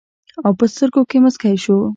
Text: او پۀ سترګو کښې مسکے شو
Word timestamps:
او 0.45 0.51
پۀ 0.59 0.65
سترګو 0.73 1.01
کښې 1.09 1.17
مسکے 1.23 1.51
شو 1.63 1.77